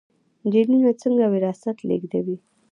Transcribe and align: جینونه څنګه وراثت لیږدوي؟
جینونه 0.51 0.91
څنګه 1.01 1.25
وراثت 1.33 1.77
لیږدوي؟ 1.87 2.37